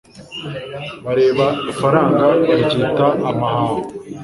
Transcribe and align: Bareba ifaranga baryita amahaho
Bareba 1.05 1.45
ifaranga 1.71 2.23
baryita 2.47 3.07
amahaho 3.31 3.77